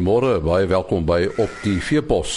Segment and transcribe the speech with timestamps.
[0.00, 2.30] Goeiemôre, baie welkom by op die Veepos.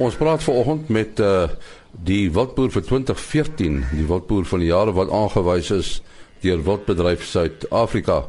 [0.00, 1.50] Ons praat vanoggend met uh
[1.92, 5.90] die wildboer vir 2014, die wildboer van die jare wat aangewys is
[6.40, 8.22] deur Wildbedryf Suid-Afrika.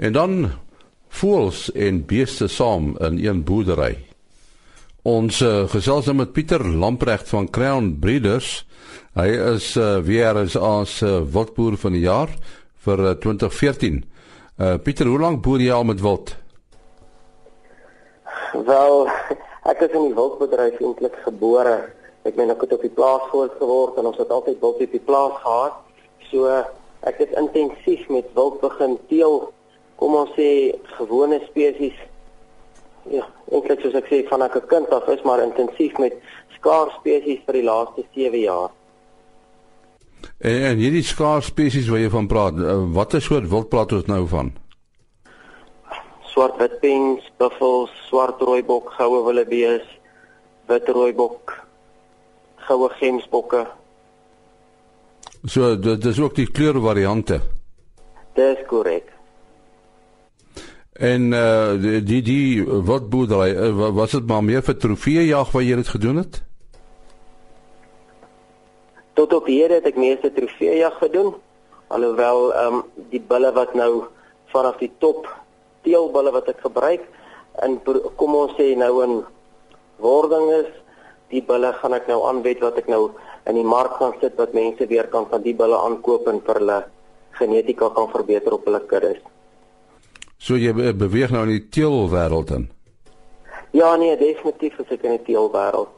[0.00, 0.38] En dan
[1.20, 3.98] voels en beeste saam in een boerdery.
[5.04, 8.62] Ons uh, gesels nou met Pieter Lamprecht van Crown Breeders.
[9.12, 12.32] Hy is uh, weer as ons uh, wildboer van die jaar
[12.88, 14.06] vir uh, 2014.
[14.56, 16.38] Uh Pieter, hoe lank boer jy al met wild?
[18.66, 19.08] Wel,
[19.70, 21.76] ek is in die wildbedryf eintlik gebore.
[22.28, 24.94] Ek meen ek het op die plaas groot geword en ons het altyd wild op
[24.94, 25.80] die plaas gehad.
[26.30, 26.50] So
[27.08, 29.50] ek het intensief met wild begin teel.
[29.98, 31.98] Kom ons sê gewone spesies.
[33.10, 36.14] Ja, eintlik soos ek sê van ek 'n kind af is maar intensief met
[36.58, 38.70] skaars spesies vir die laaste 7 jaar.
[40.38, 44.06] En, en hierdie skaars spesies wat jy van praat, uh, watter soort wild praat ons
[44.06, 44.52] nou van?
[46.32, 49.84] Swart witpens, buffels, swart rooibok, goue wildebees,
[50.70, 51.56] wit rooibok,
[52.66, 53.66] goue gemsbokke.
[55.44, 57.40] So dit is ook die kleurvariante.
[58.38, 59.10] Dis korrek.
[60.92, 65.76] En uh die die, wat boerdery uh, was dit maar meer vir trofeejag wat jy
[65.80, 66.42] dit gedoen het?
[69.18, 71.34] Tot op hier het ek meeste trofeejag gedoen.
[71.92, 74.04] Alhoewel ehm um, die bulle wat nou
[74.52, 75.26] vanaf die top
[75.86, 77.04] teelbulle wat ek gebruik
[77.66, 77.78] in
[78.16, 79.18] kom ons sê nou in
[80.02, 80.70] wording is
[81.32, 83.10] die bulle gaan ek nou aanwet wat ek nou
[83.48, 86.60] in die mark gaan sit wat mense weer kan van die bulle aankoop en vir
[86.60, 86.78] hulle
[87.38, 89.20] genetika kan verbeter op hulle kuddes.
[90.38, 92.68] So jy beweeg nou in die teelwêreld in.
[93.72, 95.90] Ja nee, definitief is ek in die teelwêreld.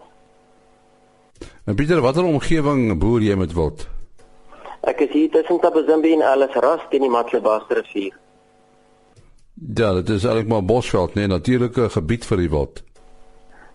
[1.64, 3.86] En Pieter, watter omgewing boer jy met wild?
[4.84, 8.12] Ek is hier tussen Tabazimbi en Alice Rast in die Matlebaster rivier.
[9.54, 12.82] Ja, dit is eintlik maar bosveld, nee, natuurlike gebied vir die wild.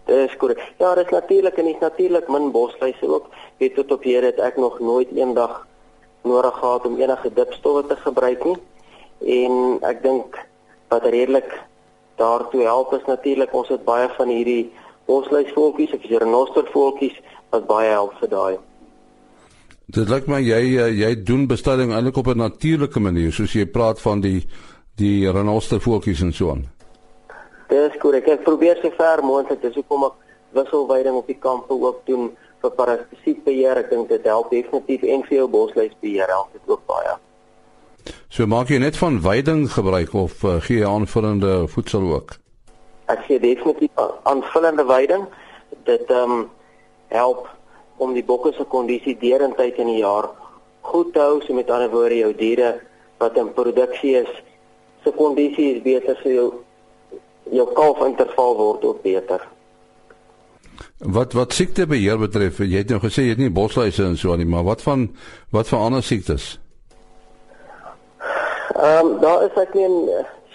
[0.10, 0.60] Dis korrek.
[0.80, 3.30] Ja, dit is natuurlik en is natuurlik min bosluise ook.
[3.58, 5.68] Weet tot op hier het ek nog nooit eendag
[6.24, 8.58] nodig gehad om enige dipstowwe te gebruik nie.
[9.40, 10.40] En ek dink
[10.90, 11.52] wat redelik
[12.20, 14.72] daartoe help is natuurlik ons het baie van hierdie
[15.08, 17.22] bosluisvoeltjies, ek sê renostervoeltjies
[17.54, 18.58] wat baie help vir daai.
[19.90, 23.66] Dit lyk my jy eh, jy doen bestuiving eintlik op 'n natuurlike manier, soos jy
[23.66, 24.46] praat van die
[25.00, 26.68] die renostervoeltjies en so aan.
[27.70, 28.28] Dis korrek.
[28.28, 30.16] Ek probeer so ver moontlik, dis hoekom ek
[30.58, 32.30] wisselweiding op die kampe ook doen
[32.62, 33.84] vir parasitietbeheer.
[33.84, 37.18] Ek dink dit help definitief en vir jou bosluisbeheer help dit ook baie.
[38.30, 42.36] So maak jy net van weiding gebruik of uh, gee jy aanvullende voedsel ook?
[43.10, 45.26] Ek gee definitief aanvullende weiding.
[45.86, 46.44] Dit ehm um,
[47.10, 47.48] help
[47.98, 50.30] om die bokke se kondisie deurentyd in die jaar
[50.86, 52.76] goed te hou, so met ander woorde jou diere
[53.20, 54.30] wat in produksie is
[55.04, 56.50] se kondisie is beter vir jou
[57.50, 59.46] jou kalfinterval word ook beter.
[61.00, 64.44] Wat wat siektebeheer betref, jy het nou gesê jy het nie bosluise en so aan
[64.44, 65.08] nie, maar wat van
[65.56, 66.58] wat van ander siektes?
[68.76, 69.88] Ehm um, daar is ek nie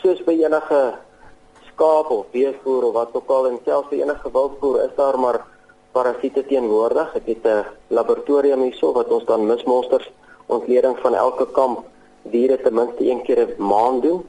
[0.02, 0.82] soos by enige
[1.72, 5.40] skaap of beesvoer of wat ook al en selfs by enige wildvoer is daar maar
[5.92, 7.14] parasiete teenwoordig.
[7.14, 10.10] Ek het 'n laboratorium hierso wat ons dan mismonsters
[10.46, 11.84] ontleding van elke kamp
[12.22, 14.22] diere ten minste een keer 'n maand doen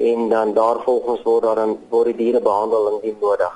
[0.00, 3.54] en dan daarvolgens word daar dan word die diere behandel indien nodig.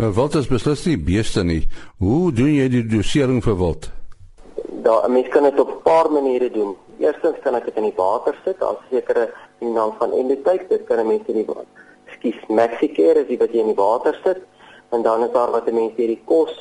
[0.00, 1.66] Nou wat is beslis nie beeste nie.
[1.98, 3.90] Hoe doen jy die dosering vir wild?
[4.84, 6.76] Daar 'n mens kan dit op 'n paar maniere doen.
[6.98, 10.84] Eerstens kan ek dit in die water sit as sekere in naam van endotype, dit
[10.84, 11.66] kan 'n mens in die water.
[12.06, 14.40] Skies Mexicare is dit wat jy in die water sit
[14.90, 16.52] en dan is daar wat 'n mens hierdie kos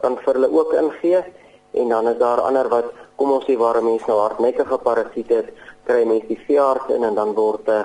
[0.00, 1.24] kan vir hulle ook ingee
[1.72, 2.84] en dan is daar ander wat
[3.16, 5.52] kom ons sê waar mense nou hardnekkige parasiete het
[5.86, 7.84] kry mense die veearts in en dan word uh,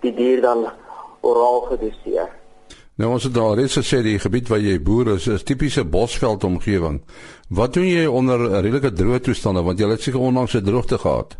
[0.00, 0.66] die dier dan
[1.20, 2.28] oraal gedoseer.
[2.98, 6.44] Nou ons het al reeds gesê die gebied waar jy boer is is tipiese bosveld
[6.44, 7.02] omgewing.
[7.48, 11.36] Wat doen jy onder redelike droë toestande want jy het seker onlangs 'n droogte gehad?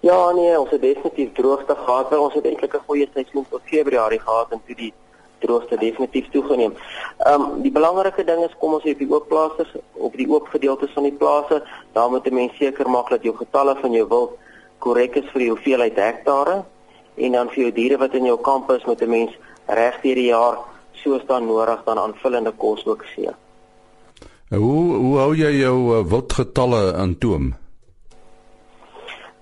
[0.00, 2.18] Ja nee, ons het definitief droogte gehad.
[2.18, 4.92] Ons het eintlik 'n goeie seisoen tot Februarie gehad en toe die
[5.40, 6.74] droogte definitief toegeneem.
[7.18, 10.28] Ehm um, die belangrike ding is kom ons sê op die oop plase op die
[10.28, 13.92] oop gedeeltes van die plase, daar moet 'n mens seker maak dat jou getalle van
[13.92, 14.38] jou wild
[14.78, 16.64] korrek is vir die hoeveelheid hektare
[17.16, 19.32] en dan vir jou diere wat in jou kamp is moet 'n mens
[19.66, 20.58] reg deur die jaar
[20.92, 23.30] soos dan nodig dan aanvullende kos ook gee.
[24.50, 27.52] Hoe hoe hou jy jou uh, wildgetalle in toom?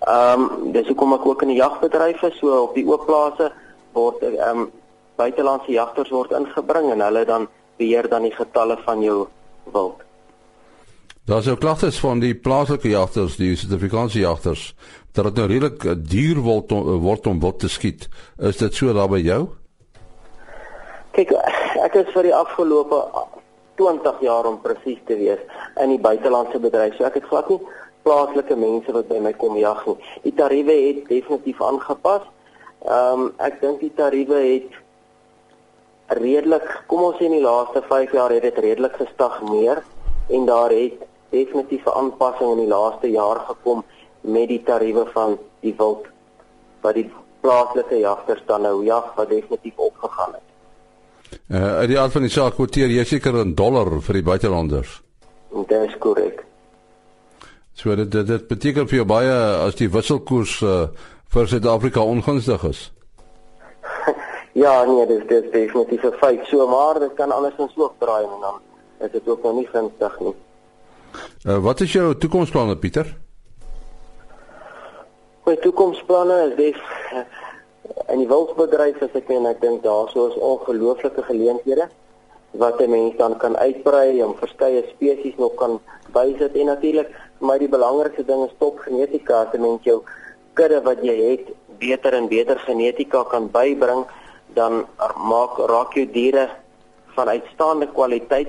[0.04, 3.52] Ehm um, dis hoekom ek ook in die jagbedryf is, so op die oop plase
[3.96, 4.68] word ehm um,
[5.18, 7.48] buitelandse jagters word ingebring en hulle dan
[7.78, 9.26] beheer dan die getalle van jou
[9.72, 10.04] wild.
[11.28, 14.74] Daar is ook klagtes van die plaaslike jagters, die Suid-Afrikaanse jagters,
[15.12, 18.08] dat dit nou redelik duur word om, word om wild te skiet.
[18.38, 19.42] Is dit so daar by jou?
[21.18, 21.34] Kyk,
[21.84, 23.02] ek is vir die afgelope
[23.76, 25.42] 20 jaar om presies te wees
[25.82, 26.96] in die buitelandse bedryf.
[26.96, 27.60] So ek het glad nie
[28.08, 29.96] plaaslike mense wat by my kom jag nie.
[30.24, 32.24] Die tariewe het definitief aangepas.
[32.88, 34.76] Ehm um, ek dink die tariewe het
[36.08, 39.82] redelik, kom ons sê in die laaste 5 jaar het dit redelik gestagneer
[40.28, 43.84] en daar het definitief 'n aanpassing in die laaste jaar gekom
[44.20, 46.06] met die tariewe van die wild
[46.80, 47.10] wat die
[47.40, 50.46] plaaslike jagters dan nou jag wat definitief opgegaan het.
[51.48, 55.02] Uh uit die aard van die saak kwoteer jy seker 'n dollar vir die buitelanders.
[55.66, 56.44] Dit is korrek.
[57.72, 59.32] So dit dit, dit beteken vir jou baie
[59.66, 60.88] as die wisselkoers uh,
[61.28, 62.92] vir Suid-Afrika ongunstig is.
[64.58, 66.46] Ja, nee, dit is definitief 'n feit.
[66.46, 68.60] So maar dit kan alles in so draai en dan
[68.98, 70.34] is dit ook nog nie gunstig nie.
[71.46, 73.16] Uh, wat is jou toekomsplanne Pieter?
[75.44, 76.80] My toekomsplanne is
[77.12, 77.24] uh,
[78.12, 81.88] in die wildbedryf as ek meen ek dink daarso is ongelooflike geleenthede
[82.50, 85.80] wat 'n mens dan kan uitbrei en verskeie spesies nog kan
[86.12, 87.08] bysit en natuurlik
[87.38, 90.02] maar die belangrikste ding is top genetika 'n mens jou
[90.52, 94.04] kudde wat jy het beter en beter genetika kan bybring
[94.54, 94.86] dan
[95.16, 96.48] maak raak jou diere
[97.16, 98.48] van uitstaande kwaliteit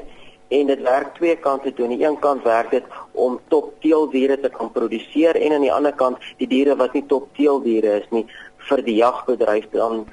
[0.49, 1.85] en dit werk twee kante toe.
[1.85, 5.73] Aan die een kant werk dit om top teeldiere te kan produseer en aan die
[5.73, 8.25] ander kant die diere wat nie top teeldiere is nie
[8.69, 10.05] vir die jagbedryf dan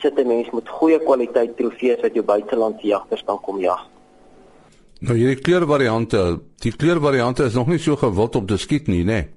[0.00, 3.78] sit 'n mens met goeie kwaliteit trofees wat jou buitelandse jagters kan kom jag.
[5.00, 9.12] Nou hierdie kleurvariante, die kleurvariante is nog nie so gewild om te skiet nie, né?
[9.12, 9.28] Nee.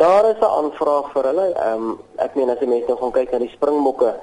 [0.00, 1.46] Daar is 'n aanvraag vir hulle.
[1.54, 4.14] Ehm um, ek meen as jy mense nou gaan kyk na die springbokke,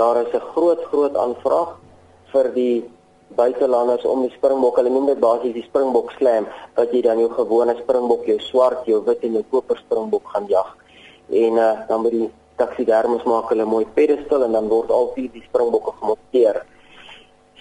[0.00, 1.76] daar is 'n groot groot aanvraag
[2.32, 2.90] vir die
[3.36, 7.30] buitelanders om die springbok, hulle noem dit basies die springbok slam, wat jy dan jou
[7.30, 10.76] gewone springbok, jou swart, jou wit en jou koper springbok gaan jag.
[11.30, 15.30] En uh, dan by die taxiderms maak hulle mooi pedestal en dan word al vier
[15.32, 16.62] die springbokke gemonteer.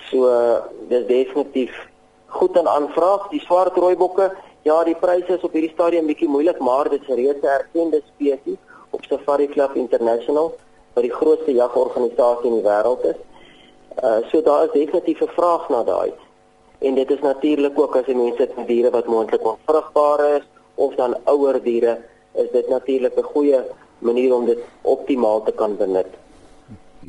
[0.09, 0.57] So uh,
[0.89, 1.75] dis definitief
[2.39, 3.29] goed aan aanvraag.
[3.29, 4.31] Die swart rooi bokke,
[4.67, 8.01] ja, die pryse is op hierdie stadium bietjie moeilik, maar dit is reeds 'n erkende
[8.07, 8.57] spesies
[8.89, 10.53] op Safari Club International,
[10.99, 13.19] wat die grootste jagorganisasie in die wêreld is.
[14.03, 16.11] Uh so daar is definitief 'n vraag na daai.
[16.79, 20.45] En dit is natuurlik ook as jy mense het met diere wat moontlik onvrugbaar is
[20.75, 21.97] of dan ouer diere,
[22.33, 23.61] is dit natuurlik 'n goeie
[23.99, 26.11] manier om dit optimaal te kan benut.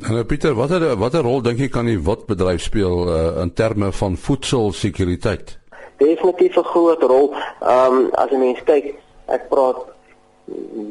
[0.01, 3.91] En nou Pieter, watter watter rol dink jy kan die wildbedryf speel uh, in terme
[3.91, 5.59] van voedselsekuriteit?
[5.97, 7.33] Definitief 'n groot rol.
[7.59, 8.95] Ehm um, as jy mense kyk,
[9.25, 9.77] ek praat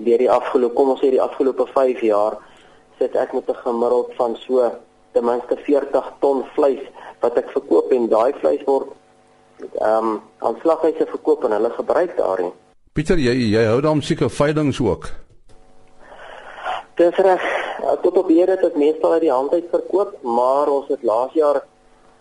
[0.05, 2.39] deur die afgelope kom ons sê die afgelope 5 jaar
[3.01, 4.71] sit ek met 'n gemiddeld van so
[5.13, 6.85] ten minste 40 ton vleis
[7.21, 8.89] wat ek verkoop en daai vleis word
[9.61, 12.53] ehm um, aan slaghuise verkoop en hulle gebruik daarin.
[12.93, 15.11] Pieter, jy jy hou dan seker veilinge ook.
[16.95, 17.45] Dis reg.
[18.03, 21.33] Tot op hier het ek meestal uit die hand uit verkoop, maar ons het laas
[21.33, 21.63] jaar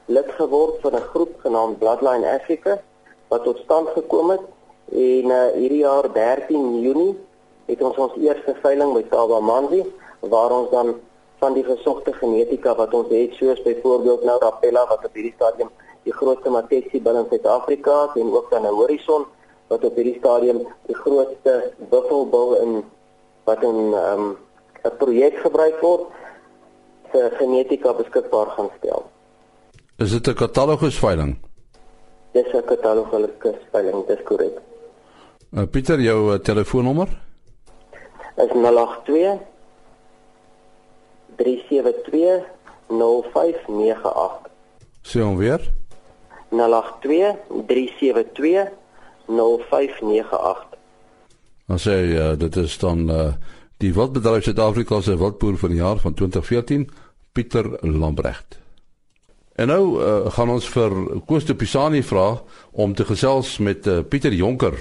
[0.06, 2.80] lid geword van 'n groep genaamd Bloodline Africa
[3.28, 4.46] wat tot stand gekom het
[4.92, 7.18] en uh, hierdie jaar 13 Junie
[7.66, 9.84] het ons ons eerste veiling by Saba Manzi
[10.20, 10.96] waar ons dan
[11.40, 15.70] van die gesogte genetika wat ons het soos byvoorbeeld nou Rapella wat op hierdie stadium
[16.04, 19.26] die grootste matesie binne Suid-Afrika en ook dan 'n Horizon
[19.68, 22.84] wat op hierdie stadium die grootste buffelbil in
[23.44, 24.26] wat in ehm,
[24.84, 26.08] 'n um, projek gebruik word
[27.12, 29.06] vir genetika beskikbaar gaan stel.
[29.98, 31.38] Is dit 'n katalogus veiling?
[32.32, 34.58] Dis 'n katalogus veiling, dis korrek.
[35.52, 37.08] Uh, Pieter, jou uh, telefoonnommer?
[38.36, 39.40] Is 082
[41.40, 41.46] 3720598.
[45.02, 45.62] Sê hom weer.
[46.52, 46.58] 0823720598.
[51.70, 53.34] Ons sê uh, dit is dan uh,
[53.78, 56.90] die Wildbedryf Suid-Afrika se wildboer van die jaar van 2014,
[57.32, 58.60] Pieter Lambrecht.
[59.60, 60.92] En nou uh, gaan ons vir
[61.28, 62.42] Koos de Pisani vra
[62.72, 64.76] om te gesels met uh, Pieter Jonker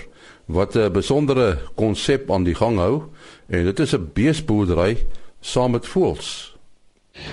[0.47, 3.03] wat 'n besondere konsep aan die gang hou
[3.47, 4.97] en dit is 'n beesboerdery
[5.41, 6.59] saam met voëls.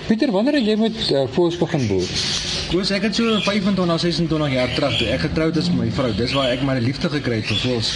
[0.06, 2.08] Pieter, wanneer het jy met uh, voëls begin boer?
[2.66, 6.08] Koos, ek het so 25, 26 jaar terug toe ek getroud is met my vrou.
[6.18, 7.90] Dis waar ek my liefde gekry het vir voëls.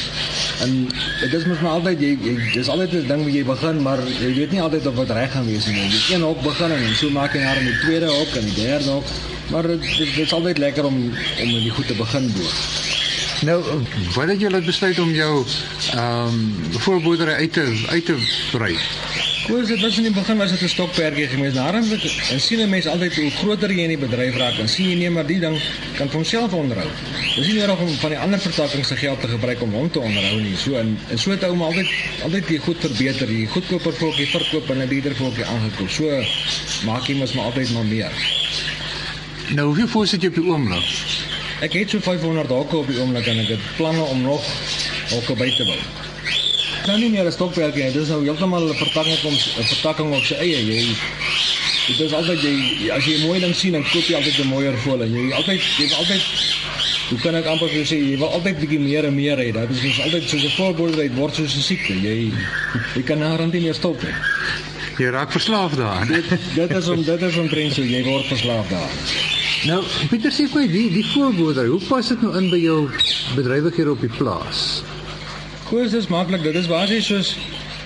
[0.67, 3.83] En dit is mos maar altyd jy, jy dis altyd 'n ding wat jy begin,
[3.83, 5.75] maar jy weet nie altyd of wat reg gaan wees nie.
[5.79, 8.59] Jy een hok begin en so maak jy jare met die tweede hok en die
[8.63, 9.11] derde hok.
[9.51, 10.97] Maar dit, dit is altyd lekker om
[11.43, 12.55] om met die goed te begin boer.
[13.43, 13.59] Nou,
[14.15, 15.45] wat het jy laat besluit om jou
[15.95, 18.17] ehm um, voorboerdery uit te uit te
[18.53, 18.77] brei?
[19.51, 21.55] Hoe is dit was in die begin was dit 'n stokperdjie geweest.
[21.55, 21.85] Daarom
[22.31, 24.97] en sien 'n mens altyd hoe groter jy in die bedryf raak, dan sien jy
[24.97, 25.59] nee maar die ding
[25.97, 26.87] kan vir homself onderhou.
[27.35, 29.99] Dis nie nodig om van die ander vertakkings se geld te gebruik om hom te
[29.99, 30.57] onderhou nie.
[30.57, 31.89] So en, en so het ou maar altyd
[32.23, 35.91] altyd die goed verbeter, die goedkoper voeltjie verkoop en 'n duurder voeltjie aangekoop.
[35.91, 36.25] So
[36.85, 38.13] maak jy mos maar altyd maar meer.
[39.49, 40.87] Nou hoeveel voels het jy op die oomblik?
[41.61, 44.47] Ek het so 500 hokke op die oomblik en ek het planne om nog
[45.11, 46.00] hokke by te bou.
[46.91, 47.93] Kan nie meer 'n stokperdjie nie.
[47.93, 50.59] Dis nou heeltemal 'n vertakking om 'n vertakking op sy eie.
[50.67, 50.97] Jy
[51.87, 54.49] Dit is altyd jy as jy 'n mooi ding sien dan koop jy altyd 'n
[54.49, 56.23] mooier voel en jy altyd jy wil altyd
[57.11, 59.53] hoe kan ek amper vir jou sê jy wil altyd bietjie meer en meer hê.
[59.53, 61.95] Dit is mos altyd soos 'n voorbeeld word soos 'n siekte.
[61.95, 62.33] Jy
[62.97, 64.15] jy kan rond nie meer stop nie.
[64.99, 66.09] Jy raak verslaaf daaraan.
[66.09, 68.99] Dit dit is om dit is omtrent so jy word verslaaf daaraan.
[69.65, 72.91] Nou, Pieter sê vir my die die voorboerdery, hoe pas dit nou in by jou
[73.37, 74.83] bedrywighede op die plaas?
[75.71, 76.43] Koos is maklik.
[76.43, 77.29] Dit is basies soos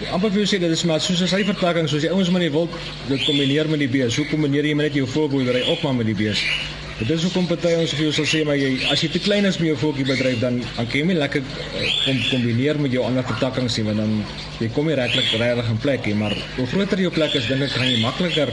[0.09, 2.50] amper vir jou sê dit is maar soos 'n syfertakking soos die ouens maar nie
[2.50, 2.69] wil
[3.09, 4.17] dit kombineer met die bees.
[4.17, 6.41] Hoe kombineer jy maar net jou voorboerdery op maar met die bees?
[6.99, 9.45] Dit is hoekom party ons vir jou sal sê maar jy as jy te klein
[9.45, 12.93] is met jou voeltjie bedryf dan dan kan jy nie lekker eh, kom kombineer met
[12.93, 14.25] jou ander vertakkings nie want dan
[14.61, 17.62] jy kom nie regtig regtig in plek nie, maar hoe groter jou plek is, dink
[17.62, 18.49] ek gaan jy makliker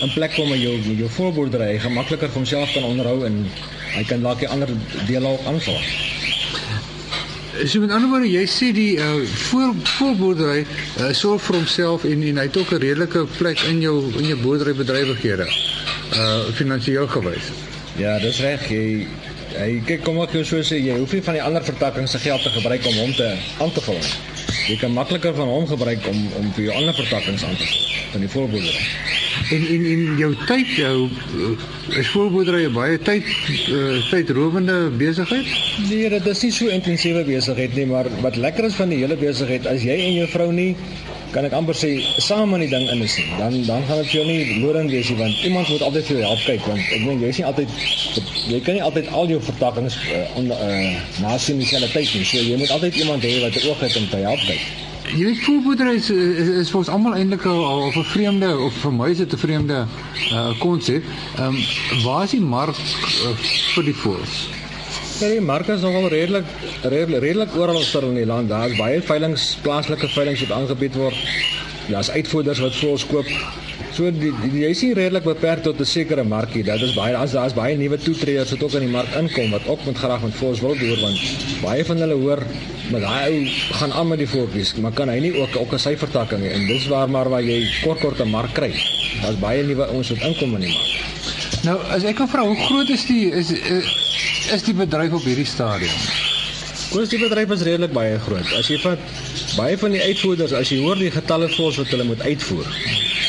[0.00, 1.74] in plek kom met jou met jou voorboerdery.
[1.74, 3.44] Hy gaan makliker vir homself kan onderhou en
[3.92, 4.72] hy kan dalk die ander
[5.06, 5.84] dele ook aanval.
[7.64, 9.14] So met ander woorde, jy sê die uh,
[9.48, 10.66] voor voorboerdery
[11.00, 14.26] uh, sorg vir homself en en hy het ook 'n redelike plek in jou in
[14.28, 15.48] jou boerderybedrywighede.
[16.12, 17.50] Uh finansiëel gewys.
[17.96, 18.68] Ja, dis reg.
[18.68, 19.06] Jy
[19.56, 22.18] hy kyk kom ek jou so sê jy hoef nie van die ander vertakkings se
[22.18, 24.02] geld te gebruik om hom te aan te vul.
[24.68, 27.88] Jy kan makliker van hom gebruik om om vir jou ander vertakkings aan te vul
[28.12, 29.17] van die voorboerdery.
[29.50, 35.46] En en en jou tyd jou uh, is voorboerdery 'n baie tyd uh, tydrowende besigheid?
[35.88, 39.16] Nee, dit is nie so intensiewe besigheid nie, maar wat lekker is van die hele
[39.16, 40.74] besigheid as jy en jou vrou nie
[41.32, 41.90] kan ek amper sê
[42.24, 43.28] saam in die ding in is nie.
[43.38, 46.16] Dan dan gaan dit vir jou nie loring wees nie want iemand moet altyd vir
[46.16, 47.68] jou help kyk want ek meen jy is nie altyd
[48.48, 52.24] jy kan nie altyd al jou vertakkings uh, on, uh, nasien dieselfde tyd nie.
[52.24, 54.87] So jy moet altyd iemand hê wat 'n oog het om te help kyk.
[55.08, 58.74] Jy weet voorboerdery is is, is vir ons almal eintlik al of 'n vreemde of
[58.82, 59.86] vir my is dit 'n vreemde
[60.58, 61.02] konsep.
[61.02, 63.32] Uh, Ehm um, waar is die mark uh,
[63.74, 64.34] vir die voëls?
[65.20, 66.44] Ja, die mark is nogal redelik
[66.82, 68.48] redelik, redelik oral in die land.
[68.48, 71.16] Daar's baie veilinge, plaaslike veilinge wat aangebied word.
[71.88, 73.26] Daar's uitvoerders wat voëls koop.
[73.98, 76.62] So die, die jy sien redelik beperk tot 'n sekere markie.
[76.62, 79.66] Dit is baie as daar's baie nuwe toetreders wat ook in die mark inkom wat
[79.66, 81.18] ook met graag met voëls wil boer want
[81.62, 82.42] baie van hulle hoor
[82.90, 83.48] maar daai ou
[83.80, 86.66] gaan aan met die voeltjies, maar kan hy nie ook ook 'n syfertakking hê en
[86.66, 88.70] dis waar maar waar jy kort kort 'n mark kry.
[89.22, 90.94] Daar's baie nuwe ouens wat inkom in die mark.
[91.64, 93.50] Nou, as ek kan vra, hoe groot is die is
[94.52, 95.98] is die bedryf op hierdie stadium?
[96.94, 98.46] Ons die bedryf is redelik baie groot.
[98.58, 98.98] As jy vat
[99.56, 102.66] baie van die uitvoerders, as jy hoor die getalle voels wat hulle moet uitvoer,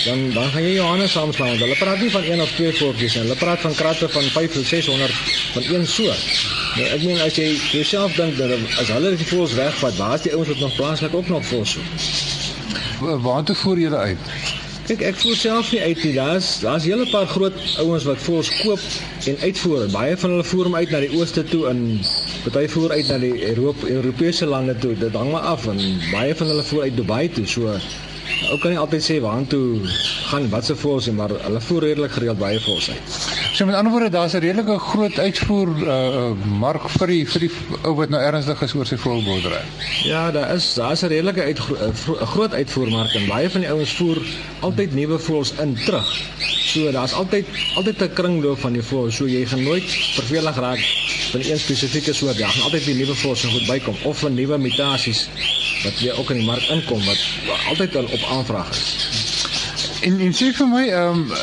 [0.05, 3.13] dan dan gaan jy Johannes saamslaan want hulle praat nie van een of twee voeltjies
[3.13, 3.23] nie.
[3.23, 5.11] Hulle praat van kratte van 5 tot 600
[5.51, 6.23] van een soort.
[6.75, 10.21] Nou ek meen as jy jouself dink dat as hulle die voels wegvat, waar is
[10.27, 13.17] die ouens wat nog plaaslik ook nog voels so?
[13.27, 14.17] Waartoe voer julle uit?
[14.89, 16.13] Kyk, ek voel self nie uit nie.
[16.15, 18.79] Daar's daar's 'n hele paar groot ouens wat voels koop
[19.25, 19.85] en uitvoer.
[19.91, 21.99] Baie van hulle voer hom uit na die ooste toe en
[22.43, 24.97] party voer uit na die Europa, Europese lande toe.
[24.97, 25.77] Dit hang maar af en
[26.11, 27.45] baie van hulle voer uit Dubai toe.
[27.47, 27.77] So
[28.49, 29.81] Ou kan nie altyd sê waartoe
[30.29, 33.17] gaan wat se voels nie, maar hulle voer redelik gereeld baie voels uit.
[33.53, 37.51] So met ander woorde, daar's 'n redelike groot uitvoer uh, mark vir die vir die
[37.83, 39.61] ou wat nou ernstig is oor sy volboerdery.
[40.03, 43.93] Ja, daar is daar's 'n redelike uit 'n groot uitvoermark en baie van die ouens
[43.93, 44.21] voer
[44.59, 46.09] altyd nuwe voels in terug.
[46.73, 47.45] So daar's altyd
[47.75, 49.15] altyd 'n kringloop van die voels.
[49.15, 50.81] So jy gaan nooit vervelig raak
[51.31, 52.37] van een spesifieke soort.
[52.37, 55.29] Daar gaan altyd weer nuwe voels goed bykom of van nuwe mutasies
[55.83, 57.21] wat weer ook in die mark inkom wat
[57.67, 59.09] altyd op aanvraag is.
[60.01, 61.33] En en sê vir my, ehm um,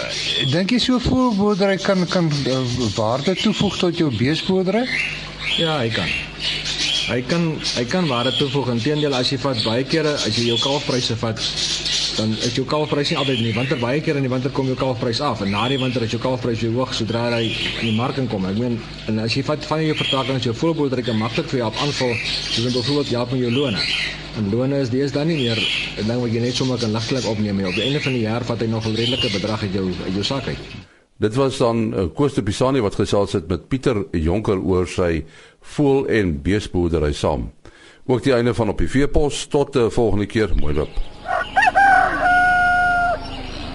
[0.52, 2.60] dink jy so voorboerdery kan kan uh,
[2.96, 4.86] waarde toevoeg tot jou beesboerdery?
[5.56, 6.08] Ja, hy kan.
[7.06, 8.72] Hy kan hy kan waarde toevoeg.
[8.74, 11.42] Inteendeel as jy vat baie kere as jy jou kalfpryse vat
[12.16, 13.52] dan is jou kalfprys nie altyd nie.
[13.54, 16.14] Winter baie keer in die winter kom jou kalfprys af en na die winter is
[16.14, 18.48] jou kalfprys weer hoog sodra hy in die mark inkom.
[18.50, 18.78] Ek meen
[19.10, 21.82] en as jy vat van jou vertakking as jou voorboerdery kan maklik vir jou op
[21.84, 23.84] aanval, soos byvoorbeeld jy op met jou lone.
[24.40, 27.26] En lone is dis dan nie meer 'n ding wat jy net sommer kan ligtelik
[27.26, 27.68] opneem nie.
[27.68, 30.14] Op die einde van die jaar vat hy nog 'n redelike bedrag uit jou uit
[30.14, 30.58] jou sak uit.
[31.18, 35.24] Dit was dan uh, Koos de Pisani wat gesels het met Pieter Jonker oor sy
[35.66, 37.50] voel en beesboerdery saam.
[38.06, 40.50] Ook die einde van op die veepos tot 'n uh, volgende keer.
[40.54, 40.94] Mooi loop.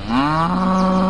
[0.09, 0.95] Ah.